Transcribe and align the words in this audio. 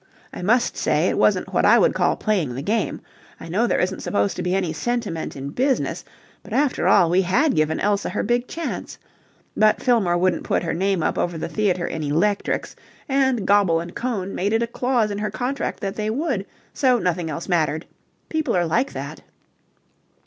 I 0.33 0.41
must 0.41 0.75
say 0.77 1.09
it 1.09 1.17
wasn't 1.19 1.53
what 1.53 1.63
I 1.63 1.77
would 1.77 1.93
call 1.93 2.15
playing 2.15 2.55
the 2.55 2.63
game. 2.63 3.01
I 3.39 3.47
know 3.49 3.67
there 3.67 3.77
isn't 3.79 3.99
supposed 4.01 4.35
to 4.35 4.41
be 4.41 4.55
any 4.55 4.73
sentiment 4.73 5.35
in 5.35 5.49
business, 5.51 6.03
but 6.41 6.53
after 6.53 6.87
all 6.87 7.07
we 7.11 7.21
had 7.21 7.53
given 7.55 7.79
Elsa 7.79 8.09
her 8.09 8.23
big 8.23 8.47
chance. 8.47 8.97
But 9.55 9.79
Fillmore 9.79 10.17
wouldn't 10.17 10.41
put 10.43 10.63
her 10.63 10.73
name 10.73 11.03
up 11.03 11.19
over 11.19 11.37
the 11.37 11.47
theatre 11.47 11.85
in 11.85 12.01
electrics, 12.01 12.75
and 13.07 13.45
Goble 13.45 13.79
and 13.79 13.95
Cohn 13.95 14.33
made 14.33 14.53
it 14.53 14.63
a 14.63 14.65
clause 14.65 15.11
in 15.11 15.19
her 15.19 15.29
contract 15.29 15.81
that 15.81 15.95
they 15.97 16.09
would, 16.09 16.47
so 16.73 16.97
nothing 16.97 17.29
else 17.29 17.47
mattered. 17.47 17.85
People 18.27 18.57
are 18.57 18.65
like 18.65 18.93
that." 18.93 19.21